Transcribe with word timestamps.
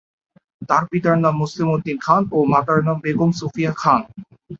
তার 0.69 0.83
পিতার 0.91 1.17
নাম 1.23 1.33
মোসলেম 1.41 1.67
উদ্দিন 1.71 1.97
খান 2.05 2.21
ও 2.31 2.39
মাতার 2.53 2.79
নাম 2.87 2.97
বেগম 3.03 3.31
সুফিয়া 3.39 3.71
খান। 3.73 4.01